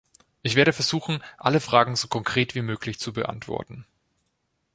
[0.41, 3.85] Ich werde versuchen, alle Fragen so konkret wie möglich zu beantworten.